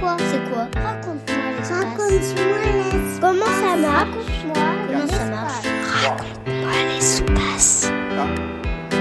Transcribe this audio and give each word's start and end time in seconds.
quoi 0.00 0.16
C'est 0.18 0.50
quoi 0.50 0.66
Raconte-moi 0.82 1.50
l'espace. 1.56 1.78
Raconte-moi 1.78 2.58
l'espace. 2.64 3.20
Comment 3.20 3.46
ça 3.46 3.76
marche 3.76 4.08
Raconte-moi 4.08 4.64
Comment 4.88 5.06
ça 5.06 5.24
marche 5.26 5.66
Raconte-moi 6.02 6.70
l'espace. 6.88 7.92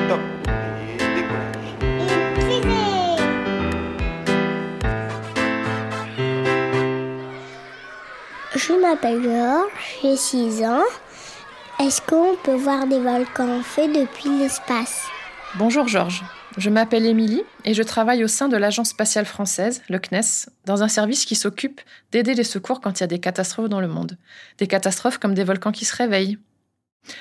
Top. 0.08 0.20
Je 8.56 8.74
m'appelle 8.74 9.24
Georges, 9.24 9.72
j'ai 10.02 10.18
6 10.18 10.64
ans. 10.66 10.84
Est-ce 11.80 12.02
qu'on 12.02 12.36
peut 12.44 12.56
voir 12.56 12.88
des 12.88 13.00
volcans 13.00 13.62
faits 13.64 13.92
depuis 13.94 14.30
l'espace? 14.38 15.06
Bonjour 15.56 15.88
Georges, 15.88 16.24
je 16.58 16.70
m'appelle 16.70 17.06
Émilie 17.06 17.44
et 17.64 17.74
je 17.74 17.84
travaille 17.84 18.24
au 18.24 18.28
sein 18.28 18.48
de 18.48 18.58
l'Agence 18.58 18.90
spatiale 18.90 19.26
française, 19.26 19.82
le 19.90 20.00
CNES, 20.00 20.50
dans 20.66 20.84
un 20.84 20.88
service 20.88 21.26
qui 21.26 21.36
s'occupe 21.36 21.82
d'aider 22.12 22.34
les 22.34 22.44
secours 22.44 22.82
quand 22.82 23.00
il 23.00 23.02
y 23.02 23.04
a 23.04 23.08
des 23.08 23.20
catastrophes 23.20 23.70
dans 23.70 23.82
le 23.82 23.88
monde. 23.88 24.18
Des 24.58 24.68
catastrophes 24.68 25.20
comme 25.20 25.34
des 25.34 25.44
volcans 25.44 25.72
qui 25.72 25.86
se 25.86 25.96
réveillent. 25.96 26.40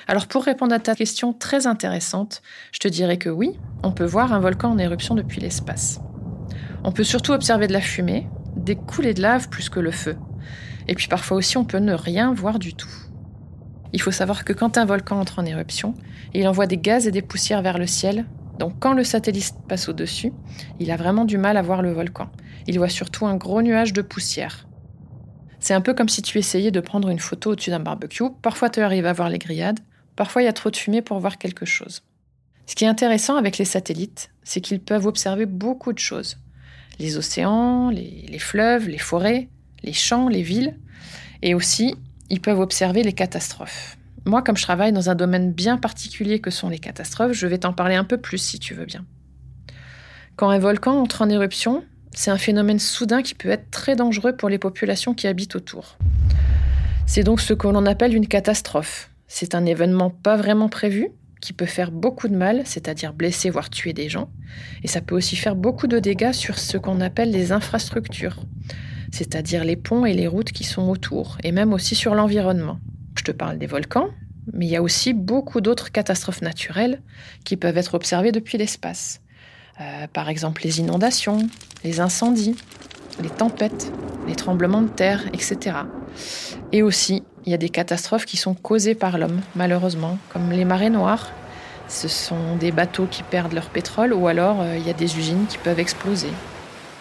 Alors 0.07 0.27
pour 0.27 0.43
répondre 0.43 0.73
à 0.73 0.79
ta 0.79 0.95
question 0.95 1.33
très 1.33 1.67
intéressante, 1.67 2.41
je 2.71 2.79
te 2.79 2.87
dirais 2.87 3.17
que 3.17 3.29
oui, 3.29 3.57
on 3.83 3.91
peut 3.91 4.05
voir 4.05 4.33
un 4.33 4.39
volcan 4.39 4.71
en 4.71 4.77
éruption 4.77 5.15
depuis 5.15 5.39
l'espace. 5.39 5.99
On 6.83 6.91
peut 6.91 7.03
surtout 7.03 7.33
observer 7.33 7.67
de 7.67 7.73
la 7.73 7.81
fumée, 7.81 8.27
des 8.55 8.75
coulées 8.75 9.13
de 9.13 9.21
lave 9.21 9.49
plus 9.49 9.69
que 9.69 9.79
le 9.79 9.91
feu. 9.91 10.17
Et 10.87 10.95
puis 10.95 11.07
parfois 11.07 11.37
aussi 11.37 11.57
on 11.57 11.65
peut 11.65 11.77
ne 11.77 11.93
rien 11.93 12.33
voir 12.33 12.59
du 12.59 12.73
tout. 12.73 12.89
Il 13.93 14.01
faut 14.01 14.11
savoir 14.11 14.43
que 14.45 14.53
quand 14.53 14.77
un 14.77 14.85
volcan 14.85 15.19
entre 15.19 15.39
en 15.39 15.45
éruption, 15.45 15.95
il 16.33 16.47
envoie 16.47 16.67
des 16.67 16.77
gaz 16.77 17.07
et 17.07 17.11
des 17.11 17.21
poussières 17.21 17.61
vers 17.61 17.77
le 17.77 17.87
ciel. 17.87 18.25
Donc 18.59 18.73
quand 18.79 18.93
le 18.93 19.05
satellite 19.05 19.55
passe 19.69 19.87
au-dessus, 19.87 20.33
il 20.81 20.91
a 20.91 20.97
vraiment 20.97 21.23
du 21.23 21.37
mal 21.37 21.55
à 21.55 21.61
voir 21.61 21.81
le 21.81 21.93
volcan. 21.93 22.29
Il 22.67 22.77
voit 22.77 22.89
surtout 22.89 23.25
un 23.25 23.37
gros 23.37 23.61
nuage 23.61 23.93
de 23.93 24.01
poussière. 24.01 24.67
C'est 25.61 25.73
un 25.73 25.79
peu 25.79 25.93
comme 25.93 26.09
si 26.09 26.21
tu 26.21 26.37
essayais 26.37 26.69
de 26.69 26.81
prendre 26.81 27.07
une 27.07 27.19
photo 27.19 27.51
au-dessus 27.51 27.69
d'un 27.69 27.79
barbecue. 27.79 28.25
Parfois 28.41 28.69
tu 28.69 28.81
arrives 28.81 29.05
à 29.05 29.13
voir 29.13 29.29
les 29.29 29.39
grillades, 29.39 29.79
parfois 30.17 30.41
il 30.41 30.45
y 30.45 30.49
a 30.49 30.53
trop 30.53 30.69
de 30.69 30.75
fumée 30.75 31.01
pour 31.01 31.19
voir 31.19 31.37
quelque 31.37 31.65
chose. 31.65 32.03
Ce 32.65 32.75
qui 32.75 32.83
est 32.83 32.89
intéressant 32.89 33.37
avec 33.37 33.57
les 33.57 33.65
satellites, 33.65 34.29
c'est 34.43 34.61
qu'ils 34.61 34.81
peuvent 34.81 35.07
observer 35.07 35.45
beaucoup 35.45 35.93
de 35.93 35.99
choses. 35.99 36.37
Les 36.99 37.17
océans, 37.17 37.89
les, 37.89 38.25
les 38.27 38.39
fleuves, 38.39 38.89
les 38.89 38.97
forêts, 38.97 39.47
les 39.83 39.93
champs, 39.93 40.27
les 40.27 40.43
villes, 40.43 40.77
et 41.41 41.55
aussi 41.55 41.95
ils 42.29 42.41
peuvent 42.41 42.59
observer 42.59 43.03
les 43.03 43.13
catastrophes. 43.13 43.97
Moi, 44.29 44.43
comme 44.43 44.57
je 44.57 44.61
travaille 44.61 44.91
dans 44.91 45.09
un 45.09 45.15
domaine 45.15 45.51
bien 45.51 45.77
particulier 45.77 46.39
que 46.39 46.51
sont 46.51 46.69
les 46.69 46.77
catastrophes, 46.77 47.31
je 47.31 47.47
vais 47.47 47.57
t'en 47.57 47.73
parler 47.73 47.95
un 47.95 48.03
peu 48.03 48.17
plus 48.17 48.37
si 48.37 48.59
tu 48.59 48.75
veux 48.75 48.85
bien. 48.85 49.03
Quand 50.35 50.51
un 50.51 50.59
volcan 50.59 51.01
entre 51.01 51.23
en 51.23 51.29
éruption, 51.29 51.83
c'est 52.13 52.29
un 52.29 52.37
phénomène 52.37 52.77
soudain 52.77 53.23
qui 53.23 53.33
peut 53.33 53.49
être 53.49 53.71
très 53.71 53.95
dangereux 53.95 54.37
pour 54.37 54.47
les 54.47 54.59
populations 54.59 55.15
qui 55.15 55.25
habitent 55.25 55.55
autour. 55.55 55.97
C'est 57.07 57.23
donc 57.23 57.41
ce 57.41 57.55
que 57.55 57.67
l'on 57.67 57.87
appelle 57.87 58.13
une 58.13 58.27
catastrophe. 58.27 59.09
C'est 59.25 59.55
un 59.55 59.65
événement 59.65 60.11
pas 60.11 60.37
vraiment 60.37 60.69
prévu, 60.69 61.07
qui 61.41 61.51
peut 61.51 61.65
faire 61.65 61.89
beaucoup 61.89 62.27
de 62.27 62.35
mal, 62.35 62.61
c'est-à-dire 62.65 63.13
blesser, 63.13 63.49
voire 63.49 63.71
tuer 63.71 63.93
des 63.93 64.09
gens, 64.09 64.29
et 64.83 64.87
ça 64.87 65.01
peut 65.01 65.15
aussi 65.15 65.37
faire 65.37 65.55
beaucoup 65.55 65.87
de 65.87 65.97
dégâts 65.97 66.33
sur 66.33 66.59
ce 66.59 66.77
qu'on 66.77 67.01
appelle 67.01 67.31
les 67.31 67.51
infrastructures, 67.51 68.43
c'est-à-dire 69.11 69.63
les 69.63 69.75
ponts 69.75 70.05
et 70.05 70.13
les 70.13 70.27
routes 70.27 70.51
qui 70.51 70.65
sont 70.65 70.87
autour, 70.87 71.39
et 71.43 71.51
même 71.51 71.73
aussi 71.73 71.95
sur 71.95 72.13
l'environnement. 72.13 72.79
Je 73.19 73.25
te 73.25 73.31
parle 73.33 73.57
des 73.57 73.67
volcans, 73.67 74.11
mais 74.53 74.65
il 74.65 74.69
y 74.69 74.77
a 74.77 74.81
aussi 74.81 75.11
beaucoup 75.11 75.59
d'autres 75.59 75.91
catastrophes 75.91 76.41
naturelles 76.41 77.01
qui 77.43 77.57
peuvent 77.57 77.77
être 77.77 77.95
observées 77.95 78.31
depuis 78.31 78.57
l'espace. 78.57 79.19
Euh, 79.81 80.07
par 80.13 80.29
exemple 80.29 80.61
les 80.63 80.79
inondations, 80.79 81.49
les 81.83 81.99
incendies, 81.99 82.55
les 83.21 83.29
tempêtes, 83.29 83.91
les 84.25 84.35
tremblements 84.35 84.81
de 84.81 84.87
terre, 84.87 85.27
etc. 85.33 85.79
Et 86.71 86.81
aussi, 86.81 87.23
il 87.45 87.51
y 87.51 87.53
a 87.53 87.57
des 87.57 87.67
catastrophes 87.67 88.25
qui 88.25 88.37
sont 88.37 88.53
causées 88.53 88.95
par 88.95 89.17
l'homme, 89.17 89.41
malheureusement, 89.53 90.17
comme 90.31 90.51
les 90.51 90.63
marées 90.63 90.89
noires. 90.89 91.29
Ce 91.89 92.07
sont 92.07 92.55
des 92.55 92.71
bateaux 92.71 93.07
qui 93.11 93.23
perdent 93.23 93.51
leur 93.51 93.69
pétrole 93.69 94.13
ou 94.13 94.29
alors 94.29 94.61
euh, 94.61 94.77
il 94.77 94.87
y 94.87 94.89
a 94.89 94.93
des 94.93 95.17
usines 95.17 95.45
qui 95.49 95.57
peuvent 95.57 95.81
exploser. 95.81 96.31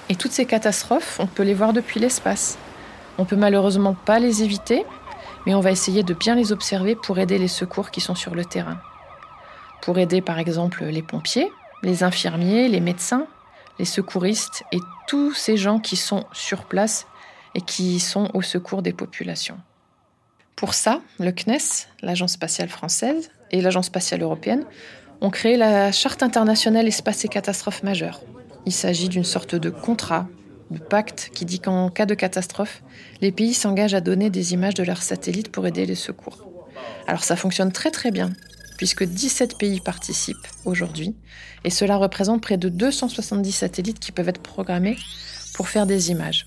Et 0.09 0.17
toutes 0.17 0.33
ces 0.33 0.47
catastrophes, 0.47 1.21
on 1.21 1.28
peut 1.28 1.45
les 1.45 1.55
voir 1.55 1.73
depuis 1.73 2.01
l'espace. 2.01 2.59
On 3.19 3.25
peut 3.25 3.37
malheureusement 3.37 3.95
pas 3.95 4.19
les 4.19 4.43
éviter, 4.43 4.84
mais 5.48 5.54
on 5.54 5.60
va 5.60 5.70
essayer 5.70 6.03
de 6.03 6.12
bien 6.12 6.34
les 6.34 6.53
observer 6.53 6.94
pour 6.94 7.19
aider 7.19 7.38
les 7.38 7.48
secours 7.48 7.91
qui 7.91 8.03
sont 8.03 8.14
sur 8.14 8.34
le 8.34 8.44
terrain. 8.44 8.82
Pour 9.81 9.98
aider 9.98 10.20
par 10.20 10.38
exemple 10.38 10.84
les 10.84 11.00
pompiers, 11.00 11.50
les 11.82 12.04
infirmiers, 12.04 12.69
les 12.69 12.81
médecins, 12.81 13.26
les 13.78 13.86
secouristes 13.86 14.62
et 14.72 14.78
tous 15.06 15.32
ces 15.32 15.56
gens 15.56 15.78
qui 15.78 15.97
sont 15.97 16.26
sur 16.34 16.64
place 16.64 17.06
et 17.54 17.62
qui 17.62 17.98
sont 17.98 18.31
au 18.34 18.42
secours 18.42 18.82
des 18.82 18.92
populations. 18.92 19.56
Pour 20.54 20.75
ça, 20.75 21.00
le 21.19 21.32
CNES, 21.32 21.86
l'Agence 22.03 22.32
spatiale 22.32 22.69
française 22.69 23.30
et 23.50 23.62
l'Agence 23.62 23.86
spatiale 23.86 24.20
européenne 24.20 24.66
ont 25.22 25.30
créé 25.30 25.56
la 25.56 25.92
Charte 25.92 26.22
internationale 26.22 26.86
espace 26.86 27.25
et 27.25 27.28
catastrophes 27.28 27.82
majeures. 27.82 28.20
Il 28.66 28.72
s'agit 28.72 29.09
d'une 29.09 29.25
sorte 29.25 29.54
de 29.54 29.70
contrat, 29.70 30.26
de 30.71 30.79
pacte 30.79 31.31
qui 31.34 31.45
dit 31.45 31.61
qu'en 31.61 31.91
cas 31.91 32.06
de 32.06 32.15
catastrophe, 32.15 32.83
les 33.21 33.33
pays 33.33 33.55
s'engagent 33.55 33.95
à 33.95 34.01
donner 34.01 34.31
des 34.31 34.53
images 34.53 34.75
de 34.75 34.83
leurs 34.83 35.03
satellites 35.03 35.51
pour 35.51 35.67
aider 35.67 35.87
les 35.87 35.95
secours. 35.95 36.49
Alors 37.06 37.25
ça 37.25 37.37
fonctionne 37.37 37.73
très 37.73 37.91
très 37.91 38.11
bien, 38.11 38.33
puisque 38.77 39.05
17 39.05 39.59
pays 39.59 39.81
participent 39.81 40.47
aujourd'hui, 40.65 41.17
et 41.65 41.71
cela 41.71 41.97
représente 41.97 42.43
près 42.43 42.57
de 42.57 42.69
270 42.69 43.53
satellites 43.53 43.99
qui 43.99 44.12
peuvent 44.12 44.28
être 44.28 44.43
programmés 44.43 44.97
pour 45.55 45.69
faire 45.69 45.87
des 45.87 46.11
images. 46.11 46.47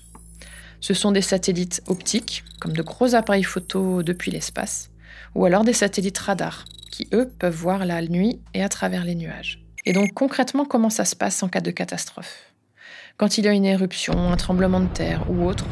Ce 0.80 0.94
sont 0.94 1.12
des 1.12 1.22
satellites 1.22 1.82
optiques, 1.86 2.44
comme 2.60 2.72
de 2.72 2.82
gros 2.82 3.14
appareils 3.14 3.44
photo 3.44 4.02
depuis 4.02 4.30
l'espace, 4.30 4.90
ou 5.34 5.44
alors 5.44 5.64
des 5.64 5.72
satellites 5.72 6.18
radars, 6.18 6.64
qui 6.90 7.08
eux 7.12 7.30
peuvent 7.38 7.54
voir 7.54 7.84
la 7.84 8.02
nuit 8.02 8.40
et 8.54 8.62
à 8.62 8.68
travers 8.68 9.04
les 9.04 9.14
nuages. 9.14 9.62
Et 9.84 9.92
donc 9.92 10.12
concrètement, 10.12 10.64
comment 10.64 10.90
ça 10.90 11.04
se 11.04 11.16
passe 11.16 11.42
en 11.42 11.48
cas 11.48 11.60
de 11.60 11.70
catastrophe? 11.70 12.51
Quand 13.16 13.38
il 13.38 13.44
y 13.44 13.48
a 13.48 13.52
une 13.52 13.64
éruption, 13.64 14.30
un 14.30 14.36
tremblement 14.36 14.80
de 14.80 14.88
terre 14.88 15.24
ou 15.30 15.44
autre, 15.44 15.66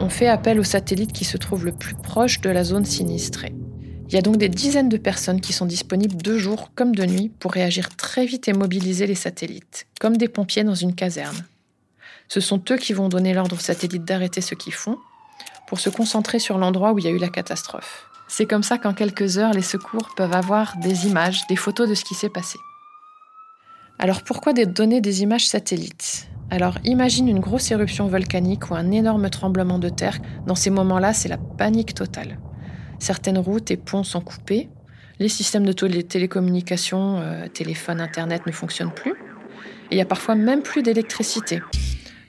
on 0.00 0.08
fait 0.08 0.28
appel 0.28 0.58
aux 0.58 0.64
satellites 0.64 1.12
qui 1.12 1.24
se 1.24 1.36
trouvent 1.36 1.64
le 1.64 1.72
plus 1.72 1.94
proche 1.94 2.40
de 2.40 2.50
la 2.50 2.64
zone 2.64 2.84
sinistrée. 2.84 3.54
Il 4.08 4.14
y 4.14 4.18
a 4.18 4.22
donc 4.22 4.38
des 4.38 4.48
dizaines 4.48 4.88
de 4.88 4.96
personnes 4.96 5.40
qui 5.40 5.52
sont 5.52 5.66
disponibles 5.66 6.20
de 6.20 6.36
jour 6.36 6.72
comme 6.74 6.96
de 6.96 7.04
nuit 7.04 7.30
pour 7.38 7.52
réagir 7.52 7.94
très 7.94 8.26
vite 8.26 8.48
et 8.48 8.52
mobiliser 8.52 9.06
les 9.06 9.14
satellites, 9.14 9.86
comme 10.00 10.16
des 10.16 10.28
pompiers 10.28 10.64
dans 10.64 10.74
une 10.74 10.94
caserne. 10.94 11.44
Ce 12.26 12.40
sont 12.40 12.60
eux 12.70 12.76
qui 12.76 12.92
vont 12.92 13.08
donner 13.08 13.34
l'ordre 13.34 13.56
aux 13.56 13.60
satellites 13.60 14.04
d'arrêter 14.04 14.40
ce 14.40 14.54
qu'ils 14.54 14.72
font 14.72 14.98
pour 15.68 15.78
se 15.78 15.90
concentrer 15.90 16.40
sur 16.40 16.58
l'endroit 16.58 16.92
où 16.92 16.98
il 16.98 17.04
y 17.04 17.08
a 17.08 17.12
eu 17.12 17.18
la 17.18 17.28
catastrophe. 17.28 18.06
C'est 18.26 18.46
comme 18.46 18.62
ça 18.62 18.78
qu'en 18.78 18.94
quelques 18.94 19.38
heures, 19.38 19.52
les 19.52 19.62
secours 19.62 20.10
peuvent 20.16 20.32
avoir 20.32 20.76
des 20.78 21.06
images, 21.06 21.46
des 21.48 21.56
photos 21.56 21.88
de 21.88 21.94
ce 21.94 22.04
qui 22.04 22.14
s'est 22.14 22.28
passé. 22.28 22.58
Alors 23.98 24.22
pourquoi 24.22 24.52
donner 24.52 25.00
des 25.00 25.22
images 25.22 25.46
satellites? 25.46 26.26
Alors 26.50 26.78
imagine 26.84 27.28
une 27.28 27.38
grosse 27.38 27.70
éruption 27.70 28.08
volcanique 28.08 28.70
ou 28.70 28.74
un 28.74 28.90
énorme 28.90 29.30
tremblement 29.30 29.78
de 29.78 29.88
terre. 29.88 30.18
Dans 30.46 30.56
ces 30.56 30.70
moments-là, 30.70 31.12
c'est 31.12 31.28
la 31.28 31.38
panique 31.38 31.94
totale. 31.94 32.38
Certaines 32.98 33.38
routes 33.38 33.70
et 33.70 33.76
ponts 33.76 34.02
sont 34.02 34.20
coupés. 34.20 34.68
Les 35.20 35.28
systèmes 35.28 35.64
de 35.64 35.72
télécommunications, 35.72 37.20
euh, 37.20 37.46
téléphone, 37.46 38.00
internet 38.00 38.46
ne 38.46 38.52
fonctionnent 38.52 38.92
plus. 38.92 39.14
Il 39.92 39.98
y 39.98 40.00
a 40.00 40.04
parfois 40.04 40.34
même 40.34 40.62
plus 40.62 40.82
d'électricité. 40.82 41.60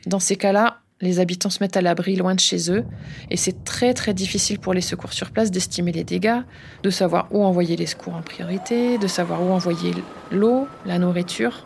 Dans 0.06 0.20
ces 0.20 0.36
cas-là, 0.36 0.82
les 1.02 1.20
habitants 1.20 1.50
se 1.50 1.64
mettent 1.64 1.78
à 1.78 1.82
l'abri 1.82 2.16
loin 2.16 2.36
de 2.36 2.40
chez 2.40 2.72
eux 2.72 2.86
et 3.32 3.38
c'est 3.38 3.64
très 3.64 3.96
très 3.96 4.14
difficile 4.14 4.60
pour 4.60 4.74
les 4.74 4.82
secours 4.82 5.14
sur 5.14 5.32
place 5.32 5.50
d'estimer 5.50 5.92
les 5.92 6.04
dégâts, 6.04 6.42
de 6.84 6.90
savoir 6.92 7.28
où 7.32 7.44
envoyer 7.44 7.76
les 7.76 7.88
secours 7.88 8.14
en 8.14 8.22
priorité, 8.22 9.00
de 9.00 9.08
savoir 9.08 9.42
où 9.42 9.52
envoyer 9.52 9.94
l'eau, 10.32 10.68
la 10.86 11.00
nourriture. 11.00 11.66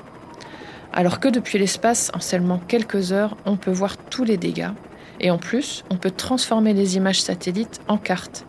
Alors 0.96 1.20
que 1.20 1.28
depuis 1.28 1.60
l'espace, 1.60 2.10
en 2.14 2.22
seulement 2.22 2.58
quelques 2.58 3.12
heures, 3.12 3.36
on 3.46 3.58
peut 3.58 3.72
voir 3.72 3.98
tous 3.98 4.24
les 4.24 4.38
dégâts 4.38 4.72
et 5.20 5.30
en 5.30 5.38
plus, 5.38 5.84
on 5.90 5.98
peut 5.98 6.10
transformer 6.10 6.74
les 6.74 6.96
images 6.96 7.22
satellites 7.22 7.82
en 7.90 7.98
cartes 7.98 8.46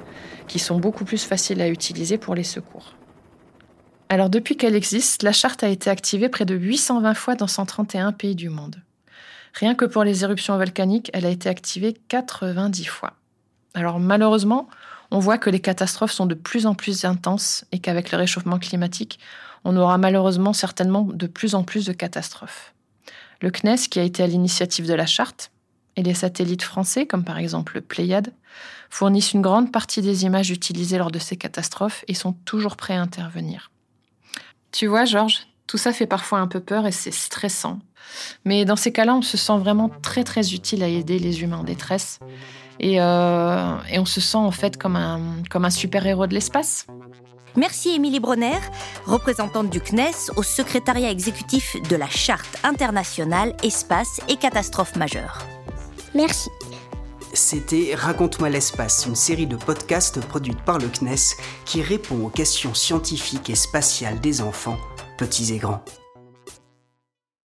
qui 0.47 0.61
sont 0.61 0.79
beaucoup 0.79 1.05
plus 1.05 1.25
faciles 1.25 1.61
à 1.61 1.69
utiliser 1.69 2.19
pour 2.19 2.37
les 2.37 2.45
secours. 2.45 2.95
Alors 4.09 4.31
depuis 4.31 4.57
qu'elle 4.57 4.77
existe, 4.77 5.25
la 5.25 5.33
charte 5.33 5.65
a 5.65 5.69
été 5.69 5.91
activée 5.91 6.29
près 6.29 6.45
de 6.45 6.55
820 6.55 7.15
fois 7.15 7.35
dans 7.35 7.49
131 7.49 8.13
pays 8.13 8.37
du 8.37 8.49
monde. 8.49 8.77
Rien 9.55 9.75
que 9.75 9.85
pour 9.85 10.05
les 10.05 10.23
éruptions 10.23 10.57
volcaniques, 10.57 11.11
elle 11.15 11.27
a 11.27 11.31
été 11.31 11.49
activée 11.49 11.97
90 12.09 12.85
fois. 12.85 13.15
Alors 13.75 13.99
malheureusement, 13.99 14.69
on 15.11 15.19
voit 15.19 15.39
que 15.39 15.51
les 15.51 15.61
catastrophes 15.61 16.13
sont 16.13 16.27
de 16.27 16.35
plus 16.35 16.67
en 16.67 16.75
plus 16.75 17.05
intenses 17.05 17.65
et 17.73 17.81
qu'avec 17.81 18.13
le 18.13 18.19
réchauffement 18.19 18.61
climatique, 18.61 19.19
on 19.65 19.77
aura 19.77 19.99
malheureusement 19.99 20.53
certainement 20.53 21.03
de 21.03 21.27
plus 21.27 21.55
en 21.55 21.63
plus 21.63 21.87
de 21.87 21.93
catastrophes. 21.93 22.75
Le 23.41 23.51
CNES, 23.51 23.89
qui 23.91 23.99
a 23.99 24.03
été 24.03 24.23
à 24.23 24.27
l'initiative 24.27 24.87
de 24.87 24.95
la 24.95 25.07
charte, 25.07 25.51
et 25.97 26.03
les 26.03 26.15
satellites 26.15 26.63
français, 26.63 27.07
comme 27.07 27.25
par 27.25 27.39
exemple 27.39 27.75
le 27.75 27.81
Pléiade, 27.81 28.33
fournissent 28.91 29.33
une 29.33 29.43
grande 29.43 29.73
partie 29.73 30.03
des 30.03 30.25
images 30.25 30.51
utilisées 30.51 30.99
lors 30.99 31.11
de 31.11 31.19
ces 31.19 31.37
catastrophes 31.37 32.05
et 32.07 32.15
sont 32.15 32.33
toujours 32.33 32.77
prêts 32.77 32.95
à 32.95 33.01
intervenir. 33.01 33.71
Tu 34.73 34.87
vois, 34.87 35.07
Georges, 35.07 35.47
tout 35.67 35.79
ça 35.79 35.93
fait 35.93 36.07
parfois 36.07 36.39
un 36.39 36.47
peu 36.47 36.61
peur 36.61 36.87
et 36.87 36.93
c'est 36.93 37.13
stressant. 37.13 37.81
Mais 38.45 38.65
dans 38.65 38.77
ces 38.77 38.93
cas-là, 38.93 39.15
on 39.15 39.23
se 39.23 39.37
sent 39.37 39.59
vraiment 39.59 39.89
très 39.89 40.23
très 40.23 40.53
utile 40.53 40.83
à 40.83 40.89
aider 40.89 41.19
les 41.19 41.43
humains 41.43 41.59
en 41.59 41.65
détresse. 41.65 42.21
Et, 42.79 43.01
euh, 43.01 43.77
et 43.91 43.99
on 43.99 44.05
se 44.05 44.21
sent 44.21 44.37
en 44.37 44.51
fait 44.51 44.77
comme 44.77 44.97
un, 44.97 45.21
comme 45.51 45.65
un 45.65 45.71
super-héros 45.71 46.27
de 46.27 46.35
l'espace. 46.35 46.87
Merci 47.57 47.91
Émilie 47.91 48.21
Bronner, 48.21 48.59
représentante 49.07 49.71
du 49.71 49.81
CNES 49.81 50.31
au 50.37 50.43
secrétariat 50.43 51.11
exécutif 51.11 51.77
de 51.89 51.97
la 51.97 52.09
Charte 52.09 52.59
internationale 52.63 53.57
Espace 53.63 54.21
et 54.29 54.37
catastrophes 54.37 54.97
majeures. 54.97 55.39
Merci. 56.15 56.51
C'était 57.33 57.95
Raconte-moi 57.95 58.49
l'espace, 58.49 59.07
une 59.07 59.15
série 59.15 59.47
de 59.47 59.57
podcasts 59.57 60.21
produite 60.21 60.61
par 60.63 60.79
le 60.79 60.89
CNES 60.89 61.37
qui 61.65 61.83
répond 61.83 62.27
aux 62.27 62.31
questions 62.31 62.75
scientifiques 62.75 63.51
et 63.51 63.55
spatiales 63.55 64.21
des 64.21 64.41
enfants, 64.41 64.79
petits 65.19 65.55
et 65.55 65.59
grands. 65.59 65.83